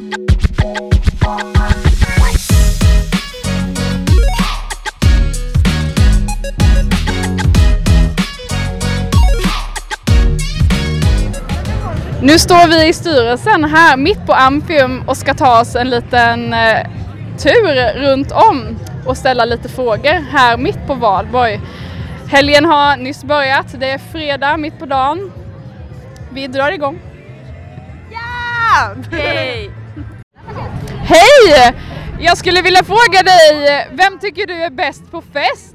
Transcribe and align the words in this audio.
Nu 0.00 0.08
står 12.38 12.68
vi 12.68 12.88
i 12.88 12.92
styrelsen 12.92 13.64
här 13.64 13.96
mitt 13.96 14.26
på 14.26 14.32
Amfium 14.32 15.02
och 15.08 15.16
ska 15.16 15.34
ta 15.34 15.60
oss 15.60 15.76
en 15.76 15.90
liten 15.90 16.52
eh, 16.52 16.86
tur 17.38 18.00
runt 18.00 18.32
om 18.32 18.78
och 19.06 19.16
ställa 19.16 19.44
lite 19.44 19.68
frågor 19.68 20.30
här 20.30 20.56
mitt 20.56 20.86
på 20.86 20.94
Valborg. 20.94 21.60
Helgen 22.28 22.64
har 22.64 22.96
nyss 22.96 23.24
börjat, 23.24 23.80
det 23.80 23.90
är 23.90 23.98
fredag 23.98 24.56
mitt 24.56 24.78
på 24.78 24.86
dagen. 24.86 25.32
Vi 26.32 26.46
drar 26.46 26.70
igång. 26.70 26.98
Ja! 28.10 28.94
Hej! 29.10 29.79
Hej! 31.10 31.74
Jag 32.20 32.38
skulle 32.38 32.62
vilja 32.62 32.84
fråga 32.84 33.22
dig, 33.22 33.88
vem 33.92 34.18
tycker 34.18 34.46
du 34.46 34.54
är 34.54 34.70
bäst 34.70 35.10
på 35.10 35.20
fest? 35.22 35.74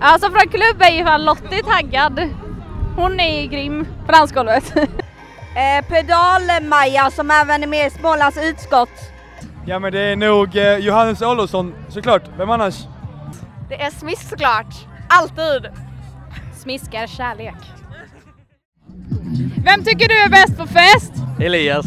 Alltså 0.00 0.30
från 0.30 0.48
klubb 0.48 0.82
är 0.82 0.90
ju 0.90 1.04
fan 1.04 1.24
Lottie 1.24 1.62
taggad. 1.62 2.28
Hon 2.96 3.20
är 3.20 3.46
grym 3.46 3.86
på 4.06 4.12
dansgolvet. 4.12 4.72
Eh, 5.56 5.84
Pedal-Maja 5.86 7.10
som 7.10 7.30
även 7.30 7.62
är 7.62 7.66
med 7.66 7.86
i 7.86 7.90
Smålands 7.90 8.38
utskott. 8.42 8.90
Ja 9.66 9.78
men 9.78 9.92
det 9.92 10.00
är 10.00 10.16
nog 10.16 10.56
eh, 10.56 10.76
Johannes 10.76 11.22
Olofsson 11.22 11.74
såklart, 11.88 12.22
vem 12.38 12.50
annars? 12.50 12.74
Det 13.68 13.82
är 13.82 13.90
smisk 13.90 14.28
såklart. 14.28 14.74
Alltid. 15.08 15.70
Smisk 16.54 16.94
är 16.94 17.06
kärlek. 17.06 17.54
Vem 19.64 19.84
tycker 19.84 20.08
du 20.08 20.18
är 20.18 20.28
bäst 20.28 20.58
på 20.58 20.66
fest? 20.66 21.12
Elias. 21.40 21.86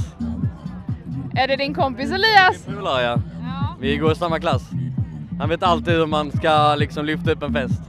Är 1.35 1.47
det 1.47 1.55
din 1.55 1.73
kompis 1.73 2.11
Elias? 2.11 2.65
Polar 2.65 3.01
ja. 3.01 3.17
Vi 3.79 3.97
går 3.97 4.11
i 4.11 4.15
samma 4.15 4.39
klass. 4.39 4.61
Han 5.39 5.49
vet 5.49 5.63
alltid 5.63 5.93
hur 5.93 6.05
man 6.05 6.31
ska 6.31 6.75
liksom 6.75 7.05
lyfta 7.05 7.31
upp 7.31 7.43
en 7.43 7.53
fest. 7.53 7.81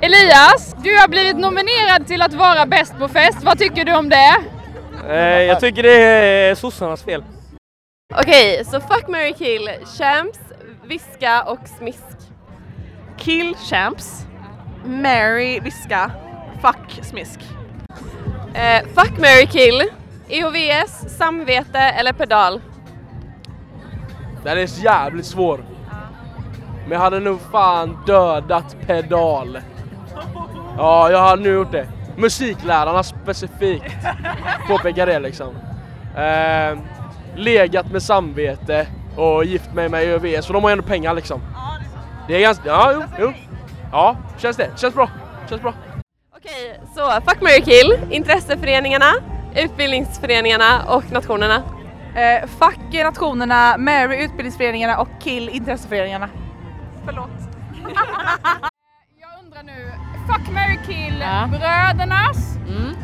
Elias, 0.00 0.76
du 0.82 0.96
har 0.96 1.08
blivit 1.08 1.36
nominerad 1.36 2.06
till 2.06 2.22
att 2.22 2.34
vara 2.34 2.66
bäst 2.66 2.98
på 2.98 3.08
fest. 3.08 3.38
Vad 3.44 3.58
tycker 3.58 3.84
du 3.84 3.94
om 3.94 4.08
det? 4.08 4.36
Eh, 5.08 5.42
jag 5.42 5.60
tycker 5.60 5.82
det 5.82 6.02
är 6.02 6.54
sossarnas 6.54 7.02
fel. 7.02 7.24
Okej, 8.14 8.64
så 8.64 8.80
fuck, 8.80 9.08
marry, 9.08 9.32
kill. 9.32 9.70
Champs, 9.98 10.38
viska 10.84 11.42
och 11.42 11.68
smisk. 11.78 12.02
Kill 13.18 13.54
champs, 13.70 14.26
marry 14.86 15.60
viska, 15.60 16.10
fuck 16.62 17.04
smisk. 17.04 17.40
Eh, 18.54 18.86
fuck, 18.94 19.18
marry, 19.18 19.46
kill. 19.46 19.82
EHVS, 20.28 21.16
samvete 21.18 21.78
eller 21.78 22.12
pedal. 22.12 22.60
Den 24.46 24.58
är 24.58 24.84
jävligt 24.84 25.26
svår. 25.26 25.60
Men 26.82 26.92
jag 26.92 26.98
hade 26.98 27.20
nog 27.20 27.40
fan 27.52 27.98
dödat 28.06 28.76
pedal. 28.86 29.58
Ja, 30.78 31.10
jag 31.10 31.18
har 31.18 31.36
nu 31.36 31.52
gjort 31.52 31.72
det. 31.72 31.88
Musiklärarna 32.16 33.02
specifikt 33.02 33.94
påpekar 34.68 35.06
det 35.06 35.18
liksom. 35.18 35.54
Eh, 36.16 36.78
legat 37.36 37.92
med 37.92 38.02
samvete 38.02 38.86
och 39.16 39.44
gift 39.44 39.74
mig 39.74 39.88
med 39.88 40.02
ÖVS, 40.02 40.46
för 40.46 40.54
de 40.54 40.62
har 40.62 40.70
ju 40.70 40.72
ändå 40.72 40.84
pengar 40.84 41.14
liksom. 41.14 41.40
Det 42.28 42.36
är 42.36 42.40
ganska, 42.40 42.68
ja 42.68 42.92
jo, 42.94 43.02
jo. 43.18 43.32
Ja, 43.92 44.16
känns 44.38 44.56
det. 44.56 44.70
Känns 44.76 44.94
bra. 44.94 45.10
Känns 45.48 45.62
bra. 45.62 45.74
Okej, 46.36 46.80
så 46.94 47.20
fuck, 47.28 47.40
marry, 47.40 47.62
kill. 47.62 47.98
Intresseföreningarna, 48.10 49.12
utbildningsföreningarna 49.54 50.82
och 50.88 51.12
nationerna. 51.12 51.62
Eh, 52.16 52.46
fuck 52.58 52.78
nationerna, 52.92 53.76
marry 53.78 54.24
utbildningsföreningarna 54.24 54.98
och 54.98 55.08
kill 55.20 55.48
intresseföreningarna. 55.48 56.28
Förlåt. 57.04 57.30
Jag 59.20 59.44
undrar 59.44 59.62
nu, 59.62 59.92
fuck, 60.26 60.50
marry, 60.54 60.78
kill, 60.86 61.24
brödernas, 61.50 62.58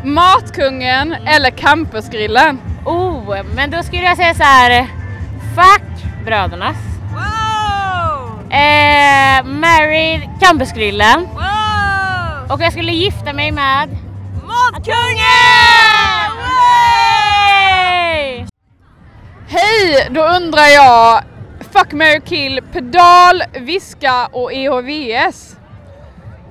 Matkungen 0.04 1.12
eller 1.12 1.50
campusgrillen? 1.50 2.60
Oh, 2.84 3.42
men 3.54 3.70
då 3.70 3.82
skulle 3.82 4.02
jag 4.02 4.16
säga 4.16 4.34
så 4.34 4.42
här. 4.42 4.86
Fuck 5.54 6.24
brödernas. 6.24 6.76
Eh, 8.50 9.44
marry 9.44 10.28
campusgrillen. 10.40 11.28
Och 12.48 12.60
jag 12.62 12.72
skulle 12.72 12.92
gifta 12.92 13.32
mig 13.32 13.52
med 13.52 13.88
Matkungen! 14.46 16.21
Hej, 19.54 20.08
då 20.10 20.22
undrar 20.22 20.66
jag, 20.66 21.22
fuck, 21.72 21.92
marry, 21.92 22.20
kill, 22.20 22.60
pedal, 22.72 23.42
viska 23.60 24.28
och 24.32 24.52
EHVS? 24.52 25.56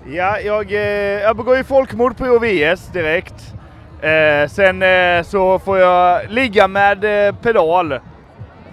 Ja, 0.08 0.40
jag, 0.40 0.72
eh, 0.72 0.80
jag 1.22 1.38
begår 1.38 1.58
ju 1.58 1.64
folkmord 1.64 2.18
på 2.18 2.26
OVS 2.26 2.88
direkt. 2.88 3.54
Eh, 4.02 4.50
sen 4.50 4.82
eh, 4.82 5.24
så 5.24 5.60
får 5.60 5.78
jag 5.78 6.30
ligga 6.30 6.68
med 6.68 7.28
eh, 7.28 7.36
pedal. 7.36 8.00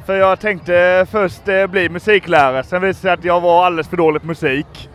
För 0.06 0.16
jag 0.16 0.41
tänkte 0.41 1.06
först 1.10 1.45
bli 1.69 1.89
musiklärare, 1.89 2.65
sen 2.65 2.83
visade 2.83 2.91
det 2.91 2.95
sig 2.95 3.10
att 3.10 3.25
jag 3.25 3.41
var 3.41 3.66
alldeles 3.66 3.89
för 3.89 3.97
dålig 3.97 4.22
på 4.22 4.28
musik. 4.28 4.91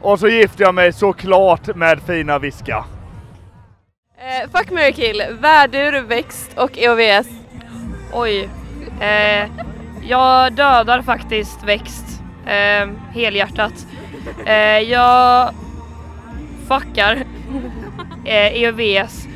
Och 0.00 0.18
så 0.18 0.28
gifte 0.28 0.62
jag 0.62 0.74
mig 0.74 0.92
såklart 0.92 1.76
med 1.76 2.00
fina 2.06 2.38
Viska. 2.38 2.84
Eh, 4.18 4.50
fuck, 4.52 4.70
marry, 4.70 4.92
kill. 4.92 5.22
Värdur, 5.40 6.02
växt 6.02 6.58
och 6.58 6.78
EHVS. 6.78 7.37
Oj. 8.12 8.48
Eh, 9.00 9.48
jag 10.02 10.52
dödar 10.52 11.02
faktiskt 11.02 11.62
växt. 11.64 12.22
Eh, 12.46 12.88
helhjärtat. 13.12 13.86
Eh, 14.46 14.78
jag 14.78 15.54
fuckar 16.68 17.16
eh, 18.24 18.62
EOVs 18.62 19.26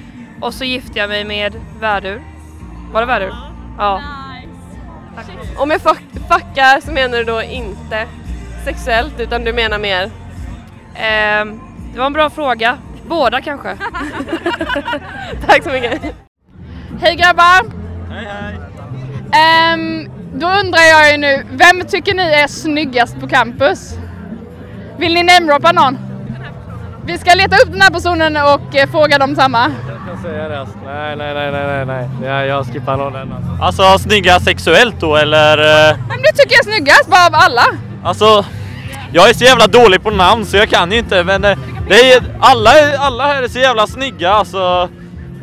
och 0.41 0.55
så 0.55 0.65
gifter 0.65 1.00
jag 1.00 1.09
mig 1.09 1.25
med 1.25 1.55
värdur. 1.81 2.22
Var 2.93 3.00
det 3.00 3.06
värdur? 3.06 3.34
Ja. 3.78 4.03
Om 5.56 5.71
jag 5.71 5.81
fuck, 5.81 6.03
fuckar 6.12 6.81
så 6.81 6.93
menar 6.93 7.19
du 7.19 7.25
då 7.25 7.43
inte 7.43 8.06
sexuellt 8.65 9.21
utan 9.21 9.44
du 9.44 9.53
menar 9.53 9.78
mer? 9.78 10.04
Eh, 10.94 11.44
det 11.93 11.99
var 11.99 12.06
en 12.06 12.12
bra 12.12 12.31
fråga. 12.31 12.78
Båda 13.09 13.41
kanske. 13.41 13.77
Tack 15.47 15.62
så 15.65 15.71
mycket. 15.71 16.03
Hej 17.00 17.16
grabbar! 17.16 17.81
Hej 18.12 18.28
hej! 18.30 18.58
Ehm, 19.42 20.08
då 20.34 20.46
undrar 20.46 20.82
jag 20.82 21.10
ju 21.12 21.16
nu, 21.18 21.46
vem 21.50 21.86
tycker 21.88 22.14
ni 22.14 22.22
är 22.22 22.46
snyggast 22.46 23.20
på 23.20 23.28
campus? 23.28 23.94
Vill 24.98 25.14
ni 25.14 25.22
namedroppa 25.22 25.72
någon? 25.72 25.98
Vi 27.06 27.18
ska 27.18 27.34
leta 27.34 27.56
upp 27.56 27.72
den 27.72 27.80
här 27.80 27.90
personen 27.90 28.36
och 28.36 28.76
eh, 28.76 28.90
fråga 28.90 29.18
dem 29.18 29.36
samma. 29.36 29.70
Jag 29.88 30.14
kan 30.14 30.22
säga 30.22 30.48
det. 30.48 30.66
Nej, 30.84 31.16
nej, 31.16 31.34
nej, 31.34 31.52
nej, 31.52 31.86
nej, 31.86 32.08
nej. 32.20 32.28
Jag, 32.30 32.46
jag 32.46 32.66
skippar 32.66 32.96
nog 32.96 33.12
den. 33.12 33.32
Alltså. 33.32 33.82
Alltså 33.82 34.08
snygga 34.08 34.40
sexuellt 34.40 35.00
då 35.00 35.16
eller? 35.16 35.58
eh, 35.58 35.96
Vem 36.08 36.18
du 36.22 36.28
tycker 36.42 36.58
är 36.58 36.64
snyggast 36.72 37.06
bara 37.10 37.26
av 37.26 37.34
alla? 37.34 37.62
Alltså, 38.04 38.44
jag 39.12 39.28
är 39.30 39.34
så 39.34 39.44
jävla 39.44 39.66
dålig 39.66 40.02
på 40.02 40.10
namn 40.10 40.46
så 40.46 40.56
jag 40.56 40.68
kan 40.68 40.92
ju 40.92 40.98
inte 40.98 41.24
men 41.24 41.44
eh, 41.44 41.58
det 41.88 42.12
är, 42.12 42.22
alla, 42.40 42.70
alla 42.98 43.26
här 43.26 43.42
är 43.42 43.48
så 43.48 43.58
jävla 43.58 43.86
snygga 43.86 44.32
alltså. 44.32 44.88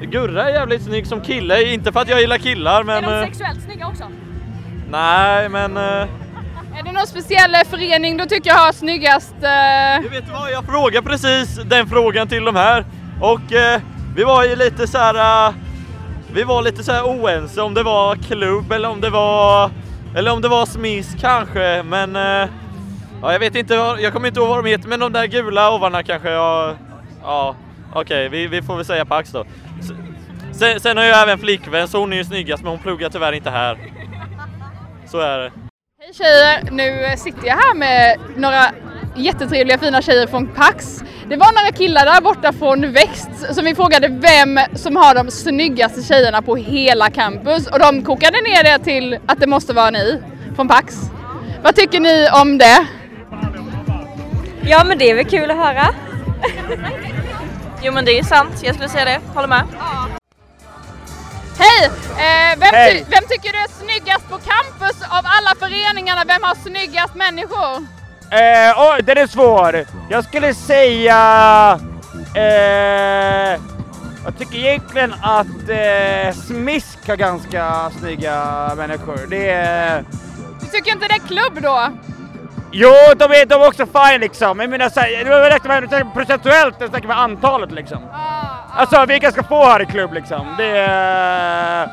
Gurra 0.01 0.49
är 0.49 0.53
jävligt 0.53 0.81
snygg 0.83 1.07
som 1.07 1.21
kille, 1.21 1.63
inte 1.73 1.91
för 1.91 1.99
att 1.99 2.07
jag 2.09 2.21
gillar 2.21 2.37
killar 2.37 2.83
men... 2.83 3.03
Är 3.03 3.11
de 3.11 3.19
eh, 3.19 3.25
sexuellt 3.25 3.61
snygga 3.63 3.87
också? 3.87 4.03
nej 4.91 5.49
men... 5.49 5.77
eh, 5.77 5.83
Är 5.83 6.83
det 6.85 6.91
någon 6.91 7.07
speciell 7.07 7.55
eh, 7.55 7.61
förening 7.69 8.17
du 8.17 8.25
tycker 8.25 8.51
har 8.51 8.71
snyggast? 8.73 9.35
Du 10.03 10.09
vet 10.09 10.29
vad, 10.33 10.51
jag 10.51 10.65
frågade 10.65 11.07
precis 11.07 11.59
den 11.65 11.87
frågan 11.87 12.27
till 12.27 12.45
de 12.45 12.55
här 12.55 12.85
och 13.21 13.53
eh, 13.53 13.81
vi 14.15 14.23
var 14.23 14.43
ju 14.43 14.55
lite 14.55 14.87
så 14.87 14.97
här. 14.97 15.53
vi 16.33 16.43
var 16.43 16.61
lite 16.61 16.83
så 16.83 16.91
här 16.91 17.03
oense 17.03 17.61
om 17.61 17.73
det 17.73 17.83
var 17.83 18.15
klubb 18.15 18.71
eller 18.71 18.89
om 18.89 19.01
det 19.01 19.09
var 19.09 19.69
eller 20.15 20.31
om 20.31 20.41
det 20.41 20.47
var 20.47 20.65
smiss 20.65 21.15
kanske 21.21 21.83
men 21.83 22.15
eh, 22.15 22.49
ja, 23.21 23.31
jag 23.31 23.39
vet 23.39 23.55
inte, 23.55 23.73
jag 23.73 24.13
kommer 24.13 24.27
inte 24.27 24.39
ihåg 24.39 24.49
vad 24.49 24.63
de 24.63 24.69
heter 24.69 24.87
men 24.89 24.99
de 24.99 25.13
där 25.13 25.25
gula 25.25 25.71
ovarna 25.75 26.03
kanske 26.03 26.29
jag 26.29 26.75
ja 27.23 27.55
okej 27.93 28.29
vi, 28.29 28.47
vi 28.47 28.61
får 28.61 28.75
väl 28.75 28.85
säga 28.85 29.05
Pax 29.05 29.31
då. 29.31 29.45
Sen, 30.53 30.79
sen 30.79 30.97
har 30.97 31.03
jag 31.03 31.21
även 31.21 31.39
flickvän 31.39 31.87
så 31.87 31.99
hon 31.99 32.13
är 32.13 32.17
ju 32.17 32.23
snyggast 32.23 32.63
men 32.63 32.71
hon 32.71 32.79
pluggar 32.79 33.09
tyvärr 33.09 33.33
inte 33.33 33.49
här. 33.49 33.77
Så 35.07 35.19
är 35.19 35.37
det. 35.37 35.51
Hej 36.01 36.13
tjejer! 36.13 36.71
Nu 36.71 37.17
sitter 37.17 37.47
jag 37.47 37.55
här 37.55 37.73
med 37.75 38.17
några 38.35 38.71
jättetrevliga 39.15 39.77
fina 39.77 40.01
tjejer 40.01 40.27
från 40.27 40.47
Pax. 40.47 41.03
Det 41.29 41.35
var 41.35 41.61
några 41.61 41.71
killar 41.77 42.05
där 42.05 42.21
borta 42.21 42.53
från 42.53 42.91
Växt 42.93 43.55
som 43.55 43.65
vi 43.65 43.75
frågade 43.75 44.07
vem 44.07 44.59
som 44.75 44.95
har 44.95 45.15
de 45.15 45.31
snyggaste 45.31 46.01
tjejerna 46.01 46.41
på 46.41 46.55
hela 46.55 47.09
campus 47.09 47.67
och 47.67 47.79
de 47.79 48.03
kokade 48.03 48.41
ner 48.41 48.63
det 48.63 48.83
till 48.83 49.17
att 49.25 49.39
det 49.39 49.47
måste 49.47 49.73
vara 49.73 49.89
ni 49.89 50.21
från 50.55 50.67
Pax. 50.67 50.95
Vad 51.63 51.75
tycker 51.75 51.99
ni 51.99 52.29
om 52.41 52.57
det? 52.57 52.87
Ja 54.61 54.83
men 54.83 54.97
det 54.97 55.09
är 55.09 55.15
väl 55.15 55.25
kul 55.25 55.51
att 55.51 55.57
höra. 55.57 55.87
Jo 57.81 57.93
men 57.93 58.05
det 58.05 58.19
är 58.19 58.23
sant, 58.23 58.63
jag 58.63 58.75
skulle 58.75 58.89
säga 58.89 59.05
det. 59.05 59.19
Håller 59.33 59.47
med. 59.47 59.63
Hej! 61.59 61.85
Eh, 61.85 62.59
vem, 62.59 62.69
Hej. 62.73 62.93
Ty 62.97 63.05
vem 63.11 63.23
tycker 63.29 63.51
du 63.53 63.59
är 63.59 63.67
snyggast 63.67 64.29
på 64.29 64.37
campus 64.37 65.01
av 65.09 65.23
alla 65.23 65.55
föreningarna? 65.59 66.23
Vem 66.27 66.43
har 66.43 66.55
snyggast 66.55 67.15
människor? 67.15 67.75
Eh, 68.31 68.91
oj, 68.91 69.01
den 69.03 69.17
är 69.17 69.27
svår. 69.27 69.85
Jag 70.09 70.23
skulle 70.23 70.53
säga... 70.53 71.19
Eh, 72.35 73.61
jag 74.23 74.37
tycker 74.37 74.57
egentligen 74.57 75.13
att 75.21 75.69
eh, 75.69 76.33
Smisk 76.47 77.07
har 77.07 77.15
ganska 77.15 77.91
snygga 77.99 78.71
människor. 78.77 79.27
Det 79.29 79.49
är... 79.49 80.05
Du 80.61 80.65
tycker 80.67 80.91
inte 80.91 81.07
det 81.07 81.13
är 81.13 81.27
klubb 81.27 81.61
då? 81.63 81.89
Jo, 82.71 82.93
de 83.15 83.23
är, 83.23 83.45
de 83.45 83.61
är 83.61 83.67
också 83.67 83.85
fine 83.85 84.21
liksom. 84.21 84.59
Jag 84.59 84.69
menar 84.69 85.23
det 85.23 85.29
var 85.29 85.49
rätt 85.49 85.63
med 85.63 86.13
procentuellt, 86.13 86.75
jag 86.79 86.89
snackar 86.89 87.07
med 87.07 87.19
antalet 87.19 87.71
liksom. 87.71 88.05
Alltså 88.75 89.05
vi 89.05 89.13
är 89.13 89.19
ganska 89.19 89.43
få 89.43 89.65
här 89.65 89.81
i 89.81 89.85
klubb 89.85 90.13
liksom. 90.13 90.47
Det 90.57 90.77
är... 90.77 91.83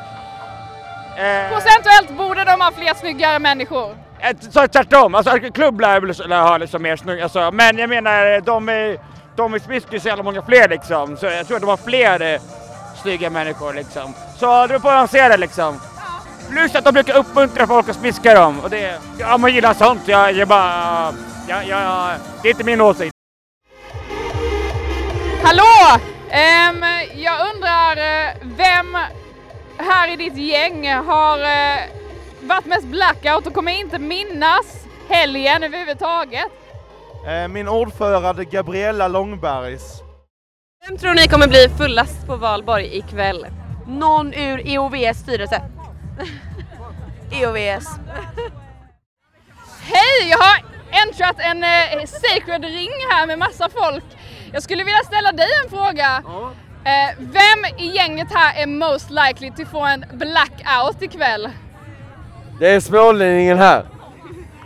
Eh, 1.17 1.51
Procentuellt 1.51 2.17
borde 2.17 2.43
de 2.43 2.61
ha 2.61 2.71
fler 2.71 2.93
snyggare 2.93 3.39
människor. 3.39 3.95
Eh, 4.19 4.35
Så 4.39 4.67
tvärtom, 4.67 5.15
alltså 5.15 5.39
klubb 5.53 5.81
lär 5.81 6.27
lär 6.27 6.41
ha 6.41 6.57
liksom 6.57 6.81
mer 6.81 6.95
snygg, 6.95 7.21
alltså, 7.21 7.51
men 7.51 7.77
jag 7.77 7.89
menar 7.89 8.41
de 8.41 8.69
är, 8.69 8.97
de 9.35 9.53
är 9.53 9.59
smiskar 9.59 9.99
så 9.99 10.07
jävla 10.07 10.23
många 10.23 10.41
fler 10.41 10.67
liksom, 10.69 11.17
så 11.17 11.25
jag 11.25 11.47
tror 11.47 11.57
att 11.57 11.63
de 11.63 11.69
har 11.69 11.77
fler 11.77 12.33
eh, 12.33 12.41
snygga 13.01 13.29
människor 13.29 13.73
liksom. 13.73 14.13
Så 14.37 14.67
man 14.83 15.07
ser 15.07 15.29
det 15.29 15.37
liksom. 15.37 15.79
Plus 16.49 16.75
att 16.75 16.83
de 16.85 16.91
brukar 16.93 17.17
uppmuntra 17.17 17.67
folk 17.67 17.89
att 17.89 17.95
smiska 17.95 18.33
dem 18.33 18.59
och 18.59 18.69
det, 18.69 18.99
ja 19.19 19.37
man 19.37 19.53
gillar 19.53 19.73
sånt, 19.73 20.01
jag, 20.05 20.33
jag 20.33 20.47
bara, 20.47 21.13
ja, 21.47 21.63
ja, 21.63 22.11
det 22.41 22.47
är 22.47 22.51
inte 22.51 22.63
min 22.63 22.81
åsikt. 22.81 23.11
Hallå! 25.43 26.01
Ehm, 26.29 26.83
jag 27.15 27.35
undrar 27.55 27.97
eh, 27.97 28.33
vem 28.43 28.97
här 29.77 30.13
i 30.13 30.15
ditt 30.15 30.37
gäng 30.37 30.93
har 30.93 31.39
eh, 31.39 31.79
varit 32.41 32.65
mest 32.65 32.85
blackout 32.87 33.47
och 33.47 33.53
kommer 33.53 33.79
inte 33.79 33.99
minnas 33.99 34.85
helgen 35.09 35.63
överhuvudtaget? 35.63 36.51
Eh, 37.27 37.47
Min 37.47 37.67
ordförande 37.67 38.45
Gabriella 38.45 39.07
Långbergs. 39.07 40.01
Vem 40.87 40.97
tror 40.97 41.13
ni 41.13 41.27
kommer 41.27 41.47
bli 41.47 41.69
fullast 41.77 42.27
på 42.27 42.35
valborg 42.35 42.97
ikväll? 42.97 43.47
Någon 43.87 44.33
ur 44.33 44.67
EOVs 44.67 45.17
styrelse. 45.19 45.61
EOVs. 47.31 47.87
Hej! 49.81 50.29
Jag 50.29 50.37
har 50.37 50.63
entrat 51.07 51.35
en 51.39 51.63
eh, 51.63 52.05
sacred 52.05 52.63
ring 52.63 52.91
här 53.11 53.27
med 53.27 53.39
massa 53.39 53.69
folk. 53.69 54.03
Jag 54.53 54.63
skulle 54.63 54.83
vilja 54.83 55.03
ställa 55.03 55.31
dig 55.31 55.47
en 55.63 55.69
fråga. 55.69 56.23
Eh, 56.85 57.15
vem 57.17 57.77
i 57.77 57.95
gänget 57.95 58.27
här 58.33 58.63
är 58.63 58.67
most 58.67 59.09
likely 59.09 59.51
till 59.51 59.67
få 59.67 59.81
en 59.85 60.05
blackout 60.13 61.01
ikväll? 61.01 61.49
Det 62.59 62.69
är 62.69 62.79
smålänningen 62.79 63.57
här. 63.57 63.85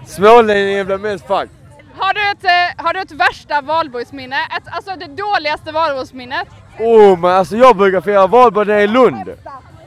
Smålänningen 0.07 0.85
blir 0.85 0.97
mest 0.97 1.27
fucked. 1.27 1.49
Har 1.97 2.13
du 2.13 2.31
ett, 2.31 2.43
eh, 2.43 2.85
har 2.85 2.93
du 2.93 2.99
ett 2.99 3.11
värsta 3.11 3.61
valborgsminne? 3.61 4.35
Ett, 4.57 4.63
alltså 4.71 4.95
det 4.95 5.07
dåligaste 5.07 5.71
valborgsminnet? 5.71 6.47
Oh, 6.79 7.19
men 7.19 7.31
alltså 7.31 7.57
jag 7.57 7.77
brukar 7.77 8.01
fira 8.01 8.27
valborg 8.27 8.67
nere 8.67 8.81
i 8.83 8.87
Lund. 8.87 9.29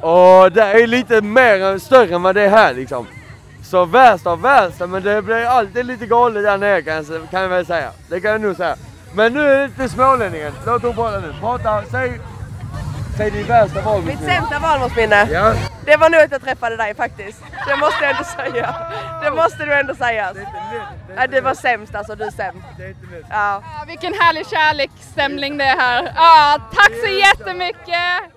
Och 0.04 0.52
det 0.52 0.62
är 0.62 0.86
lite 0.86 1.20
mer, 1.20 1.78
större 1.78 2.14
än 2.14 2.22
vad 2.22 2.34
det 2.34 2.42
är 2.42 2.48
här 2.48 2.74
liksom. 2.74 3.06
Så 3.62 3.84
värst 3.84 4.26
av 4.26 4.40
värsta, 4.40 4.86
men 4.86 5.02
det 5.02 5.22
blir 5.22 5.44
alltid 5.44 5.86
lite 5.86 6.06
galet 6.06 6.44
där 6.44 6.58
nere 6.58 6.82
kan 6.82 6.94
jag, 6.94 7.30
kan 7.30 7.42
jag 7.42 7.48
väl 7.48 7.66
säga. 7.66 7.90
Det 8.08 8.20
kan 8.20 8.30
jag 8.30 8.40
nog 8.40 8.56
säga. 8.56 8.76
Men 9.14 9.32
nu 9.32 9.40
är 9.40 9.58
det 9.58 9.64
inte 9.64 9.88
smålänningen. 9.88 10.52
Låt 10.66 10.82
hon 10.82 10.94
prata 10.94 11.18
nu. 11.20 11.34
Prata, 11.40 11.82
säg, 11.90 12.20
säg 13.16 13.30
din 13.30 13.46
värsta 13.46 13.74
Mitt 13.74 13.84
valborgsminne. 13.84 14.34
sämsta 14.34 14.58
valborgsminne? 14.58 15.28
Ja. 15.32 15.54
Det 15.84 15.96
var 15.96 16.10
nu 16.10 16.16
att 16.16 16.32
jag 16.32 16.42
träffade 16.42 16.76
dig 16.76 16.94
faktiskt. 16.94 17.42
Det 17.68 17.76
måste 17.76 18.04
jag 18.04 18.10
ändå 18.10 18.24
säga. 18.24 18.74
Det 19.22 19.30
måste 19.30 19.64
du 19.64 19.74
ändå 19.74 19.94
säga. 19.94 20.34
Ja, 21.16 21.26
du 21.26 21.40
var 21.40 21.54
sämst 21.54 21.94
alltså, 21.94 22.14
du 22.14 22.24
är 22.24 22.30
sämst. 22.30 22.66
Ja. 23.30 23.62
Ja, 23.62 23.84
vilken 23.86 24.14
härlig 24.14 24.46
kärleksstämning 24.46 25.58
det 25.58 25.64
är 25.64 25.76
här. 25.76 26.12
Ja, 26.16 26.58
tack 26.74 26.92
så 27.04 27.10
jättemycket! 27.10 28.33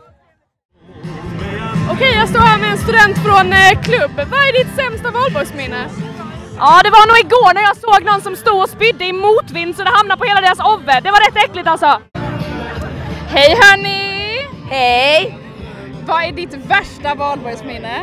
Okej, 2.00 2.14
jag 2.16 2.30
står 2.30 2.40
här 2.40 2.60
med 2.60 2.72
en 2.72 2.78
student 2.78 3.18
från 3.18 3.54
eh, 3.54 3.82
klubb. 3.82 4.12
Vad 4.16 4.40
är 4.48 4.64
ditt 4.64 4.76
sämsta 4.76 5.12
valborgsminne? 5.12 5.90
Ja, 6.58 6.82
det 6.84 6.90
var 6.90 7.08
nog 7.08 7.18
igår 7.26 7.54
när 7.54 7.62
jag 7.62 7.78
såg 7.78 8.06
någon 8.06 8.22
som 8.22 8.36
stod 8.36 8.64
och 8.64 8.70
spydde 8.70 9.06
i 9.06 9.14
motvind 9.14 9.76
så 9.76 9.84
det 9.84 9.90
hamnade 9.90 10.20
på 10.20 10.26
hela 10.26 10.42
deras 10.42 10.60
ovve. 10.60 11.00
Det 11.00 11.12
var 11.12 11.20
rätt 11.28 11.44
äckligt 11.50 11.68
alltså. 11.68 12.02
Hej 13.28 13.56
hörni! 13.62 14.46
Hej! 14.70 15.38
Vad 16.06 16.24
är 16.24 16.32
ditt 16.32 16.54
värsta 16.54 17.16
valborgsminne? 17.16 17.98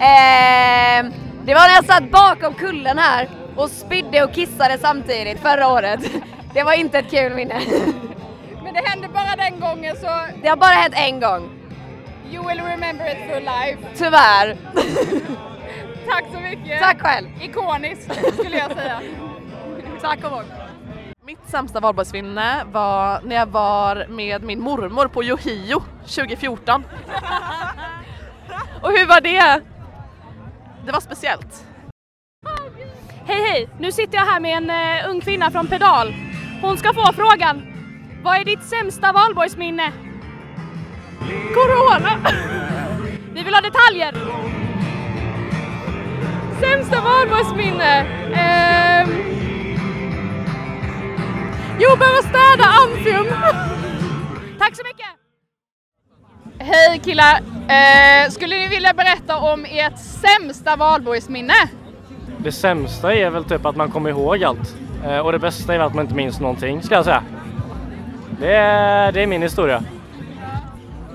Ehm, 0.00 1.12
det 1.44 1.54
var 1.54 1.68
när 1.68 1.74
jag 1.74 1.84
satt 1.84 2.10
bakom 2.10 2.54
kullen 2.54 2.98
här 2.98 3.28
och 3.56 3.70
spydde 3.70 4.24
och 4.24 4.34
kissade 4.34 4.78
samtidigt 4.78 5.40
förra 5.40 5.68
året. 5.68 6.00
Det 6.54 6.62
var 6.62 6.72
inte 6.72 6.98
ett 6.98 7.10
kul 7.10 7.34
minne. 7.34 7.60
Men 8.64 8.74
det 8.74 8.80
hände 8.84 9.08
bara 9.08 9.36
den 9.36 9.60
gången 9.60 9.96
så 9.96 10.08
Det 10.42 10.48
har 10.48 10.56
bara 10.56 10.74
hänt 10.74 10.94
en 10.96 11.20
gång. 11.20 11.59
You 12.30 12.42
will 12.48 12.60
remember 12.60 13.06
it 13.06 13.18
for 13.30 13.40
life. 13.40 13.78
Tyvärr. 13.94 14.56
Tack 16.10 16.24
så 16.32 16.40
mycket! 16.40 16.80
Tack 16.80 17.00
själv. 17.00 17.28
Ikoniskt 17.42 18.14
skulle 18.34 18.58
jag 18.58 18.72
säga. 18.72 19.00
Tack 20.00 20.24
och 20.24 20.30
bock. 20.30 20.44
Mitt 21.26 21.48
sämsta 21.48 21.80
valborgsminne 21.80 22.64
var 22.72 23.20
när 23.24 23.36
jag 23.36 23.46
var 23.46 24.06
med 24.08 24.42
min 24.42 24.60
mormor 24.60 25.08
på 25.08 25.24
Yohio 25.24 25.82
2014. 26.00 26.84
Och 28.82 28.90
hur 28.90 29.06
var 29.06 29.20
det? 29.20 29.62
Det 30.86 30.92
var 30.92 31.00
speciellt. 31.00 31.66
Hej 33.26 33.42
hej! 33.42 33.68
Nu 33.78 33.92
sitter 33.92 34.18
jag 34.18 34.24
här 34.24 34.40
med 34.40 34.56
en 34.56 34.70
eh, 34.70 35.10
ung 35.10 35.20
kvinna 35.20 35.50
från 35.50 35.66
Pedal. 35.66 36.14
Hon 36.62 36.78
ska 36.78 36.92
få 36.94 37.12
frågan. 37.12 37.62
Vad 38.22 38.36
är 38.36 38.44
ditt 38.44 38.62
sämsta 38.62 39.12
valborgsminne? 39.12 39.92
Corona! 41.54 42.18
Vi 43.34 43.42
vill 43.42 43.54
ha 43.54 43.60
detaljer! 43.60 44.14
Sämsta 46.60 47.00
valborgsminne? 47.00 48.06
Ehm... 48.34 49.08
Jo, 51.78 51.96
behöva 51.96 52.22
städa 52.22 52.64
Amfium! 52.64 53.26
Tack 54.58 54.76
så 54.76 54.82
mycket! 54.84 55.06
Hej 56.58 56.98
killar! 57.04 57.40
Eh, 57.68 58.30
skulle 58.30 58.58
ni 58.58 58.68
vilja 58.68 58.94
berätta 58.94 59.36
om 59.36 59.64
ert 59.64 59.98
sämsta 59.98 60.76
valborgsminne? 60.76 61.54
Det 62.38 62.52
sämsta 62.52 63.14
är 63.14 63.30
väl 63.30 63.44
typ 63.44 63.66
att 63.66 63.76
man 63.76 63.90
kommer 63.90 64.10
ihåg 64.10 64.44
allt. 64.44 64.76
Eh, 65.04 65.18
och 65.18 65.32
det 65.32 65.38
bästa 65.38 65.74
är 65.74 65.78
väl 65.78 65.86
att 65.86 65.94
man 65.94 66.04
inte 66.04 66.14
minns 66.14 66.40
någonting, 66.40 66.82
ska 66.82 66.94
jag 66.94 67.04
säga. 67.04 67.22
Det 68.40 68.52
är, 68.54 69.12
det 69.12 69.22
är 69.22 69.26
min 69.26 69.42
historia. 69.42 69.82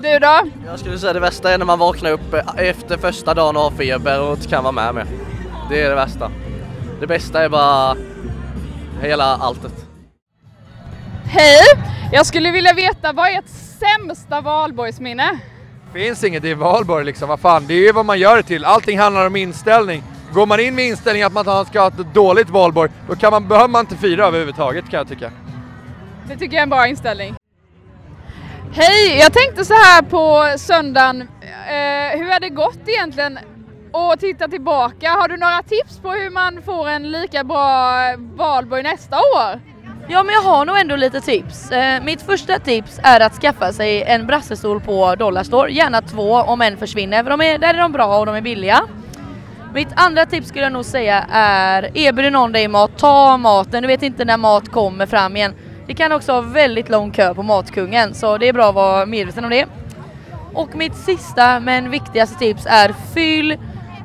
Du 0.02 0.18
då? 0.18 0.40
Jag 0.66 0.78
skulle 0.78 0.98
säga 0.98 1.12
det 1.12 1.20
värsta 1.20 1.50
är 1.50 1.58
när 1.58 1.64
man 1.64 1.78
vaknar 1.78 2.10
upp 2.10 2.34
eh, 2.34 2.40
efter 2.56 2.98
första 2.98 3.34
dagen 3.34 3.56
och 3.56 3.62
har 3.62 3.70
feber 3.70 4.20
och 4.20 4.36
inte 4.36 4.48
kan 4.48 4.62
vara 4.64 4.72
med 4.72 4.94
mer. 4.94 5.06
Det 5.70 5.82
är 5.82 5.88
det 5.88 5.94
värsta. 5.94 6.30
Det 7.00 7.06
bästa 7.06 7.44
är 7.44 7.48
bara 7.48 7.96
hela 9.00 9.24
alltet. 9.24 9.86
Hej! 11.24 11.62
Jag 12.12 12.26
skulle 12.26 12.50
vilja 12.50 12.72
veta 12.72 13.12
vad 13.12 13.28
är 13.28 13.38
ert 13.38 13.48
sämsta 13.78 14.40
valborgsminne? 14.40 15.38
Finns 15.92 16.24
inget, 16.24 16.42
det 16.42 16.50
är 16.50 16.54
valborg 16.54 17.04
liksom, 17.04 17.28
vad 17.28 17.40
fan, 17.40 17.66
det 17.66 17.74
är 17.74 17.78
ju 17.78 17.92
vad 17.92 18.06
man 18.06 18.18
gör 18.18 18.36
det 18.36 18.42
till. 18.42 18.64
Allting 18.64 18.98
handlar 18.98 19.26
om 19.26 19.36
inställning. 19.36 20.02
Går 20.32 20.46
man 20.46 20.60
in 20.60 20.74
med 20.74 20.86
inställning 20.86 21.22
att 21.22 21.32
man 21.32 21.66
ska 21.66 21.80
ha 21.80 21.88
ett 21.88 22.14
dåligt 22.14 22.50
valborg, 22.50 22.90
då 23.08 23.16
kan 23.16 23.30
man, 23.30 23.48
behöver 23.48 23.68
man 23.68 23.80
inte 23.80 23.96
fira 23.96 24.26
överhuvudtaget 24.26 24.90
kan 24.90 24.98
jag 24.98 25.08
tycka. 25.08 25.30
Det 26.28 26.36
tycker 26.36 26.54
jag 26.54 26.60
är 26.60 26.62
en 26.62 26.70
bra 26.70 26.86
inställning. 26.86 27.34
Hej! 28.72 29.18
Jag 29.18 29.32
tänkte 29.32 29.64
så 29.64 29.74
här 29.74 30.02
på 30.02 30.58
söndagen, 30.58 31.20
eh, 31.20 32.18
hur 32.18 32.32
har 32.32 32.40
det 32.40 32.48
gått 32.48 32.88
egentligen? 32.88 33.38
Och 33.92 34.20
titta 34.20 34.48
tillbaka, 34.48 35.10
har 35.10 35.28
du 35.28 35.36
några 35.36 35.62
tips 35.62 35.98
på 35.98 36.10
hur 36.10 36.30
man 36.30 36.62
får 36.62 36.88
en 36.88 37.10
lika 37.10 37.44
bra 37.44 37.90
eh, 38.10 38.18
valborg 38.18 38.82
nästa 38.82 39.16
år? 39.16 39.60
Ja 40.08 40.22
men 40.22 40.34
jag 40.34 40.42
har 40.42 40.64
nog 40.64 40.78
ändå 40.78 40.96
lite 40.96 41.20
tips. 41.20 41.72
Eh, 41.72 42.02
mitt 42.02 42.22
första 42.22 42.58
tips 42.58 43.00
är 43.02 43.20
att 43.20 43.34
skaffa 43.34 43.72
sig 43.72 44.02
en 44.02 44.26
brassestol 44.26 44.80
på 44.80 45.14
Dollarstore, 45.14 45.70
gärna 45.70 46.02
två 46.02 46.32
om 46.32 46.62
en 46.62 46.76
försvinner 46.76 47.22
för 47.22 47.30
de 47.30 47.40
är, 47.40 47.58
där 47.58 47.74
är 47.74 47.78
de 47.78 47.92
bra 47.92 48.18
och 48.18 48.26
de 48.26 48.34
är 48.34 48.40
billiga. 48.40 48.80
Mitt 49.74 49.88
andra 49.94 50.26
tips 50.26 50.48
skulle 50.48 50.64
jag 50.64 50.72
nog 50.72 50.84
säga 50.84 51.26
är 51.30 51.96
erbjuder 51.98 52.30
någon 52.30 52.52
dig 52.52 52.68
mat, 52.68 52.98
ta 52.98 53.36
maten, 53.36 53.82
du 53.82 53.86
vet 53.86 54.02
inte 54.02 54.24
när 54.24 54.36
mat 54.36 54.72
kommer 54.72 55.06
fram 55.06 55.36
igen. 55.36 55.54
Det 55.86 55.94
kan 55.94 56.12
också 56.12 56.32
ha 56.32 56.40
väldigt 56.40 56.88
lång 56.88 57.10
kö 57.10 57.34
på 57.34 57.42
Matkungen 57.42 58.14
så 58.14 58.38
det 58.38 58.48
är 58.48 58.52
bra 58.52 58.68
att 58.68 58.74
vara 58.74 59.06
medveten 59.06 59.44
om 59.44 59.50
det. 59.50 59.66
Och 60.54 60.76
mitt 60.76 60.96
sista 60.96 61.60
men 61.60 61.90
viktigaste 61.90 62.38
tips 62.38 62.66
är 62.66 62.94
fyll 63.14 63.58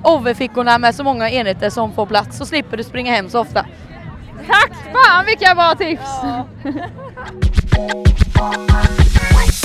overfickorna 0.04 0.78
med 0.78 0.96
så 0.96 1.04
många 1.04 1.30
enheter 1.30 1.70
som 1.70 1.94
får 1.94 2.06
plats 2.06 2.38
så 2.38 2.46
slipper 2.46 2.78
du 2.78 2.84
springa 2.84 3.12
hem 3.12 3.30
så 3.30 3.40
ofta. 3.40 3.66
Tack! 4.48 4.72
Fan 4.94 5.26
vilka 5.26 5.56
bra 5.56 5.76
tips! 5.76 6.02